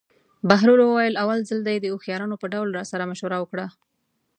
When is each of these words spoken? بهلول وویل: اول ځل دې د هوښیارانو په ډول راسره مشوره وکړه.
بهلول 0.49 0.79
وویل: 0.83 1.13
اول 1.23 1.39
ځل 1.49 1.59
دې 1.67 1.75
د 1.79 1.85
هوښیارانو 1.93 2.35
په 2.41 2.47
ډول 2.53 2.67
راسره 2.77 3.05
مشوره 3.11 3.37
وکړه. 3.39 3.67